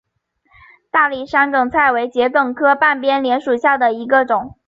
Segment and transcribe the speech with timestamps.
[0.89, 4.55] 大理山梗菜为桔梗科半边莲属下的一个种。